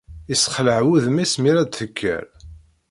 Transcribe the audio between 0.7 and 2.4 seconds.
wudem-is mi ara d-tekker